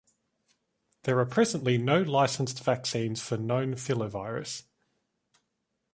There 1.03 1.19
are 1.19 1.27
presently 1.27 1.77
no 1.77 2.01
licensed 2.01 2.63
vaccines 2.63 3.21
for 3.21 3.37
known 3.37 3.75
filovirus. 3.75 4.63